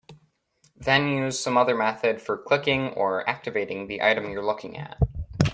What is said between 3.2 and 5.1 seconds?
"activating" the item you're looking at.